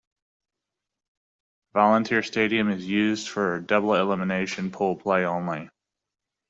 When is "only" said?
5.27-5.69